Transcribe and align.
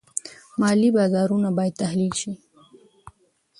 مالي 0.59 0.89
بازارونه 0.97 1.49
باید 1.57 1.79
تحلیل 1.81 2.13
شي. 2.21 2.31